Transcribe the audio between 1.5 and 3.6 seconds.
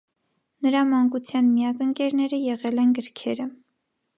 միակ ընկերները եղել են գրքերը։